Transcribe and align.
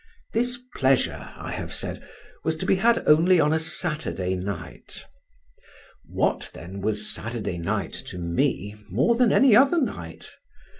This 0.33 0.57
pleasure, 0.73 1.29
I 1.37 1.51
have 1.51 1.71
said, 1.71 2.01
was 2.43 2.55
to 2.55 2.65
be 2.65 2.77
had 2.77 3.07
only 3.07 3.39
on 3.39 3.53
a 3.53 3.59
Saturday 3.59 4.33
night. 4.33 5.05
What, 6.09 6.49
then, 6.55 6.81
was 6.81 7.05
Saturday 7.13 7.59
night 7.59 7.93
to 8.07 8.17
me 8.17 8.73
more 8.89 9.13
than 9.13 9.31
any 9.31 9.55
other 9.55 9.79
night? 9.79 10.31